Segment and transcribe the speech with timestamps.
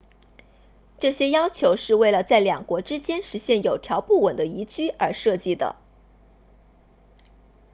[0.99, 5.75] 这些要求是为了在两国之间实现有条不紊的移居而设计的